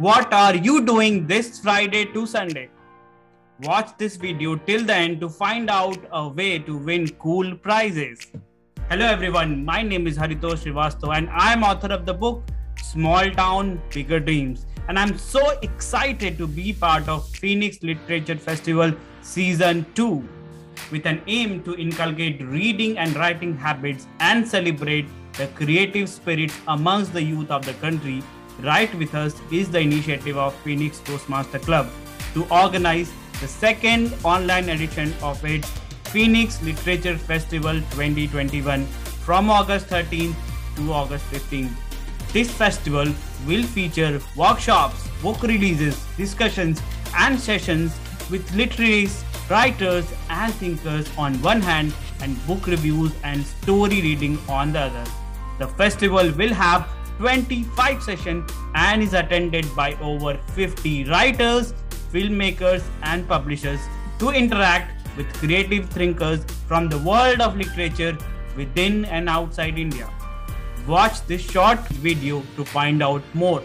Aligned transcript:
What 0.00 0.32
are 0.32 0.54
you 0.54 0.80
doing 0.80 1.26
this 1.26 1.58
Friday 1.60 2.06
to 2.14 2.24
Sunday? 2.24 2.70
Watch 3.64 3.90
this 3.98 4.16
video 4.16 4.56
till 4.56 4.82
the 4.82 4.94
end 4.94 5.20
to 5.20 5.28
find 5.28 5.68
out 5.68 5.98
a 6.10 6.26
way 6.26 6.58
to 6.58 6.78
win 6.78 7.06
cool 7.24 7.54
prizes. 7.54 8.32
Hello 8.88 9.04
everyone, 9.04 9.62
my 9.62 9.82
name 9.82 10.06
is 10.06 10.16
Haritosh 10.16 10.62
Srivastav 10.64 11.14
and 11.14 11.28
I 11.28 11.52
am 11.52 11.62
author 11.62 11.92
of 11.92 12.06
the 12.06 12.14
book 12.14 12.42
Small 12.82 13.30
Town 13.32 13.78
Bigger 13.92 14.20
Dreams. 14.20 14.64
And 14.88 14.98
I'm 14.98 15.18
so 15.18 15.50
excited 15.60 16.38
to 16.38 16.46
be 16.46 16.72
part 16.72 17.06
of 17.06 17.28
Phoenix 17.28 17.82
Literature 17.82 18.38
Festival 18.38 18.94
Season 19.20 19.84
2 19.96 20.26
with 20.90 21.04
an 21.04 21.20
aim 21.26 21.62
to 21.64 21.76
inculcate 21.76 22.40
reading 22.40 22.96
and 22.96 23.14
writing 23.16 23.54
habits 23.54 24.06
and 24.20 24.48
celebrate 24.48 25.04
the 25.34 25.48
creative 25.48 26.08
spirit 26.08 26.50
amongst 26.68 27.12
the 27.12 27.22
youth 27.22 27.50
of 27.50 27.66
the 27.66 27.74
country. 27.74 28.22
Write 28.62 28.94
with 28.94 29.14
Us 29.14 29.34
is 29.50 29.70
the 29.70 29.80
initiative 29.80 30.36
of 30.36 30.54
Phoenix 30.56 30.98
Toastmaster 31.00 31.58
Club 31.58 31.88
to 32.34 32.46
organize 32.50 33.10
the 33.40 33.48
second 33.48 34.12
online 34.22 34.68
edition 34.68 35.14
of 35.22 35.42
its 35.44 35.66
Phoenix 36.04 36.62
Literature 36.62 37.16
Festival 37.16 37.80
2021 37.92 38.84
from 39.24 39.48
August 39.48 39.86
13th 39.86 40.34
to 40.76 40.92
August 40.92 41.24
15th. 41.30 41.72
This 42.34 42.50
festival 42.50 43.06
will 43.46 43.62
feature 43.62 44.20
workshops, 44.36 45.08
book 45.22 45.42
releases, 45.42 46.04
discussions, 46.18 46.82
and 47.16 47.40
sessions 47.40 47.98
with 48.30 48.54
literaries, 48.54 49.24
writers, 49.48 50.04
and 50.28 50.52
thinkers 50.54 51.08
on 51.16 51.40
one 51.40 51.62
hand, 51.62 51.94
and 52.20 52.46
book 52.46 52.66
reviews 52.66 53.12
and 53.24 53.44
story 53.46 54.02
reading 54.02 54.38
on 54.48 54.72
the 54.72 54.80
other. 54.80 55.10
The 55.58 55.68
festival 55.68 56.30
will 56.32 56.52
have 56.52 56.86
25 57.20 58.02
sessions 58.02 58.50
and 58.74 59.02
is 59.02 59.12
attended 59.12 59.66
by 59.76 59.92
over 60.00 60.38
50 60.54 61.04
writers, 61.04 61.74
filmmakers, 62.10 62.82
and 63.02 63.28
publishers 63.28 63.78
to 64.18 64.30
interact 64.30 65.06
with 65.18 65.30
creative 65.34 65.90
thinkers 65.90 66.42
from 66.66 66.88
the 66.88 66.96
world 67.00 67.42
of 67.42 67.56
literature 67.56 68.16
within 68.56 69.04
and 69.04 69.28
outside 69.28 69.78
India. 69.78 70.10
Watch 70.88 71.20
this 71.26 71.42
short 71.42 71.80
video 72.06 72.42
to 72.56 72.64
find 72.64 73.02
out 73.02 73.22
more. 73.34 73.62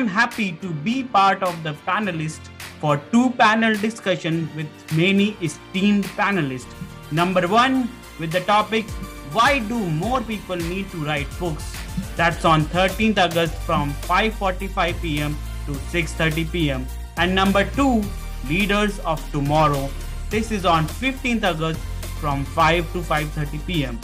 Am 0.00 0.06
happy 0.06 0.52
to 0.62 0.72
be 0.88 1.04
part 1.04 1.42
of 1.42 1.62
the 1.62 1.72
panelists 1.86 2.48
for 2.80 2.96
two 3.12 3.30
panel 3.30 3.74
discussion 3.76 4.48
with 4.56 4.68
many 4.96 5.36
esteemed 5.42 6.04
panelists. 6.20 6.74
Number 7.12 7.46
one, 7.46 7.88
with 8.18 8.32
the 8.32 8.40
topic 8.40 8.86
why 9.32 9.60
do 9.60 9.78
more 9.78 10.20
people 10.20 10.56
need 10.56 10.90
to 10.90 11.04
write 11.04 11.28
books? 11.38 11.72
That's 12.16 12.44
on 12.44 12.64
13th 12.76 13.18
august 13.18 13.54
from 13.66 13.92
5.45 14.08 15.00
pm 15.02 15.36
to 15.66 15.72
6.30 15.72 16.50
pm 16.50 16.86
and 17.16 17.32
number 17.34 17.64
two 17.76 18.02
leaders 18.48 18.98
of 19.00 19.22
tomorrow. 19.30 19.88
This 20.30 20.50
is 20.50 20.64
on 20.64 20.86
15th 20.86 21.44
august 21.44 21.80
from 22.20 22.44
5 22.44 22.92
to 22.92 22.98
5.30 23.00 23.66
pm 23.66 24.00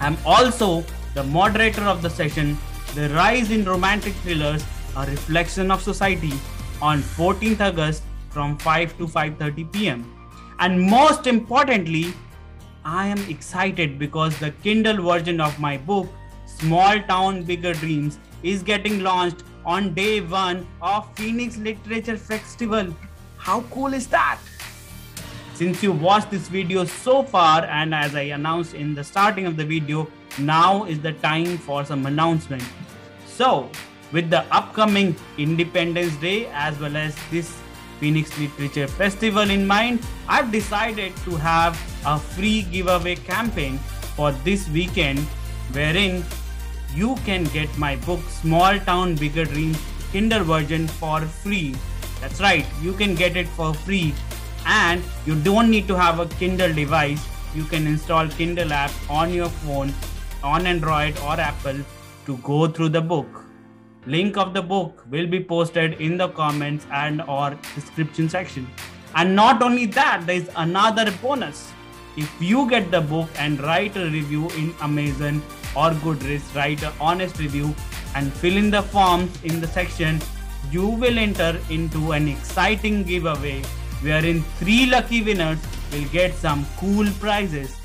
i'm 0.00 0.16
also 0.24 0.84
the 1.14 1.24
moderator 1.24 1.82
of 1.82 2.02
the 2.02 2.10
session 2.10 2.56
the 2.94 3.08
rise 3.10 3.50
in 3.50 3.64
romantic 3.64 4.12
thrillers 4.22 4.64
a 4.96 5.06
reflection 5.06 5.70
of 5.70 5.82
society 5.82 6.32
on 6.80 7.02
14th 7.02 7.60
august 7.60 8.02
from 8.30 8.58
5 8.58 8.98
to 8.98 9.06
5.30 9.06 9.72
pm 9.72 10.04
and 10.58 10.80
most 10.80 11.26
importantly 11.26 12.12
I 12.84 13.06
am 13.06 13.18
excited 13.30 13.98
because 13.98 14.38
the 14.38 14.50
Kindle 14.62 15.02
version 15.02 15.40
of 15.40 15.58
my 15.58 15.78
book, 15.78 16.06
Small 16.44 17.00
Town 17.00 17.42
Bigger 17.42 17.72
Dreams, 17.72 18.18
is 18.42 18.62
getting 18.62 19.02
launched 19.02 19.42
on 19.64 19.94
day 19.94 20.20
one 20.20 20.66
of 20.82 21.08
Phoenix 21.16 21.56
Literature 21.56 22.18
Festival. 22.18 22.94
How 23.38 23.62
cool 23.70 23.94
is 23.94 24.06
that? 24.08 24.38
Since 25.54 25.82
you 25.82 25.92
watched 25.92 26.30
this 26.30 26.48
video 26.48 26.84
so 26.84 27.22
far, 27.22 27.64
and 27.64 27.94
as 27.94 28.14
I 28.14 28.22
announced 28.38 28.74
in 28.74 28.94
the 28.94 29.02
starting 29.02 29.46
of 29.46 29.56
the 29.56 29.64
video, 29.64 30.06
now 30.38 30.84
is 30.84 31.00
the 31.00 31.12
time 31.12 31.56
for 31.56 31.86
some 31.86 32.04
announcement. 32.04 32.64
So, 33.26 33.70
with 34.14 34.30
the 34.30 34.42
upcoming 34.54 35.14
Independence 35.36 36.16
Day 36.16 36.46
as 36.46 36.78
well 36.78 36.96
as 36.96 37.16
this 37.30 37.52
Phoenix 37.98 38.38
Literature 38.38 38.86
Festival 38.86 39.50
in 39.50 39.66
mind, 39.66 40.00
I've 40.28 40.52
decided 40.52 41.16
to 41.24 41.36
have 41.36 41.74
a 42.06 42.18
free 42.18 42.62
giveaway 42.62 43.16
campaign 43.16 43.78
for 44.16 44.30
this 44.44 44.68
weekend 44.68 45.18
wherein 45.72 46.24
you 46.94 47.16
can 47.26 47.44
get 47.44 47.76
my 47.76 47.96
book 47.96 48.20
Small 48.28 48.78
Town 48.78 49.16
Bigger 49.16 49.44
Dreams 49.44 49.78
Kindle 50.12 50.44
version 50.44 50.86
for 50.86 51.20
free. 51.22 51.74
That's 52.20 52.40
right, 52.40 52.64
you 52.80 52.92
can 52.92 53.16
get 53.16 53.36
it 53.36 53.48
for 53.48 53.74
free 53.74 54.14
and 54.64 55.02
you 55.26 55.34
don't 55.42 55.70
need 55.70 55.88
to 55.88 55.98
have 55.98 56.20
a 56.20 56.26
Kindle 56.26 56.72
device. 56.72 57.26
You 57.54 57.64
can 57.64 57.86
install 57.86 58.28
Kindle 58.28 58.72
app 58.72 58.92
on 59.10 59.32
your 59.32 59.48
phone 59.48 59.92
on 60.42 60.66
Android 60.66 61.18
or 61.18 61.32
Apple 61.32 61.80
to 62.26 62.36
go 62.38 62.68
through 62.68 62.90
the 62.90 63.00
book. 63.00 63.44
Link 64.06 64.36
of 64.36 64.52
the 64.52 64.60
book 64.60 65.02
will 65.10 65.26
be 65.26 65.42
posted 65.42 66.00
in 66.00 66.18
the 66.18 66.28
comments 66.28 66.86
and 66.92 67.22
or 67.22 67.56
description 67.74 68.28
section. 68.28 68.66
And 69.14 69.34
not 69.34 69.62
only 69.62 69.86
that, 69.86 70.26
there 70.26 70.36
is 70.36 70.50
another 70.56 71.10
bonus. 71.22 71.72
If 72.16 72.30
you 72.40 72.68
get 72.68 72.90
the 72.90 73.00
book 73.00 73.30
and 73.38 73.60
write 73.60 73.96
a 73.96 74.04
review 74.04 74.50
in 74.50 74.74
Amazon 74.80 75.42
or 75.74 75.90
Goodreads, 76.02 76.54
write 76.54 76.82
an 76.82 76.92
honest 77.00 77.38
review 77.38 77.74
and 78.14 78.32
fill 78.32 78.56
in 78.56 78.70
the 78.70 78.82
forms 78.82 79.42
in 79.42 79.60
the 79.60 79.68
section, 79.68 80.20
you 80.70 80.86
will 80.86 81.18
enter 81.18 81.58
into 81.70 82.12
an 82.12 82.28
exciting 82.28 83.04
giveaway 83.04 83.62
wherein 84.02 84.42
three 84.58 84.86
lucky 84.86 85.22
winners 85.22 85.58
will 85.92 86.06
get 86.08 86.34
some 86.34 86.66
cool 86.76 87.06
prizes. 87.20 87.76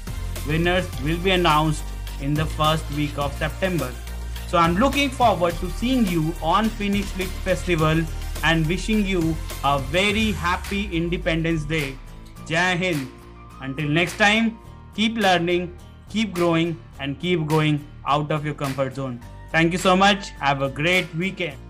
Winners 0.47 0.85
will 1.01 1.17
be 1.19 1.31
announced 1.31 1.83
in 2.21 2.33
the 2.33 2.45
first 2.45 2.89
week 2.91 3.17
of 3.17 3.33
September. 3.37 3.91
So 4.49 4.57
I'm 4.57 4.77
looking 4.77 5.11
forward 5.11 5.53
to 5.59 5.69
seeing 5.69 6.07
you 6.07 6.33
on 6.41 6.69
Phoenix 6.69 7.15
Lit 7.19 7.27
Festival 7.45 8.01
and 8.43 8.65
wishing 8.65 9.05
you 9.05 9.35
a 9.63 9.77
very 9.77 10.31
happy 10.31 10.89
Independence 10.91 11.65
Day. 11.65 11.95
Jai 12.47 12.75
Hind. 12.75 13.07
Until 13.61 13.87
next 13.87 14.17
time, 14.17 14.57
keep 14.95 15.17
learning, 15.17 15.77
keep 16.09 16.33
growing, 16.33 16.81
and 16.99 17.19
keep 17.19 17.45
going 17.45 17.85
out 18.07 18.31
of 18.31 18.43
your 18.43 18.55
comfort 18.55 18.95
zone. 18.95 19.21
Thank 19.51 19.71
you 19.71 19.77
so 19.77 19.95
much. 19.95 20.29
Have 20.41 20.63
a 20.63 20.69
great 20.69 21.13
weekend. 21.13 21.68